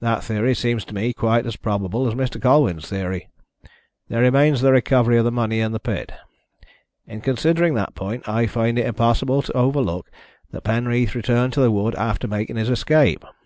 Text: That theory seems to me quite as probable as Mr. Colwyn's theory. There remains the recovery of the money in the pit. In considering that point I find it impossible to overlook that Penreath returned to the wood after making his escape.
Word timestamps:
That 0.00 0.24
theory 0.24 0.54
seems 0.54 0.86
to 0.86 0.94
me 0.94 1.12
quite 1.12 1.44
as 1.44 1.56
probable 1.56 2.08
as 2.08 2.14
Mr. 2.14 2.40
Colwyn's 2.40 2.88
theory. 2.88 3.28
There 4.08 4.22
remains 4.22 4.62
the 4.62 4.72
recovery 4.72 5.18
of 5.18 5.26
the 5.26 5.30
money 5.30 5.60
in 5.60 5.72
the 5.72 5.78
pit. 5.78 6.12
In 7.06 7.20
considering 7.20 7.74
that 7.74 7.94
point 7.94 8.26
I 8.26 8.46
find 8.46 8.78
it 8.78 8.86
impossible 8.86 9.42
to 9.42 9.52
overlook 9.52 10.10
that 10.50 10.64
Penreath 10.64 11.14
returned 11.14 11.52
to 11.52 11.60
the 11.60 11.70
wood 11.70 11.94
after 11.96 12.26
making 12.26 12.56
his 12.56 12.70
escape. 12.70 13.22